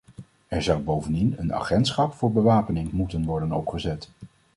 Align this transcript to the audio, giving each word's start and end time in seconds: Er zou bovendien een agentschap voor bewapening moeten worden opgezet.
Er 0.47 0.63
zou 0.63 0.81
bovendien 0.81 1.35
een 1.37 1.53
agentschap 1.53 2.13
voor 2.13 2.31
bewapening 2.31 2.91
moeten 2.91 3.25
worden 3.25 3.51
opgezet. 3.51 4.09